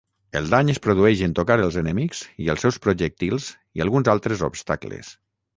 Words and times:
El 0.37 0.47
dany 0.53 0.71
es 0.73 0.79
produeix 0.85 1.21
en 1.27 1.35
tocar 1.41 1.57
els 1.65 1.77
enemics 1.83 2.23
i 2.45 2.49
els 2.55 2.65
seus 2.67 2.81
projectils 2.87 3.51
i 3.81 3.85
alguns 3.87 4.11
altres 4.15 4.47
obstacles. 4.53 5.17